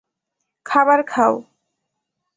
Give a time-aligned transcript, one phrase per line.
[0.65, 1.33] খাবার খাও।